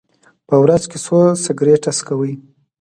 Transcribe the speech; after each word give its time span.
په 0.47 0.55
ورځ 0.63 0.83
کې 0.89 0.97
څو 1.05 1.17
سګرټه 1.43 1.91
څکوئ؟ 1.97 2.33